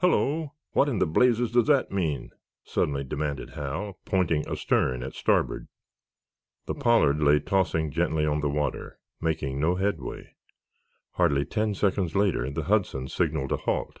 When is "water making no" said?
8.48-9.74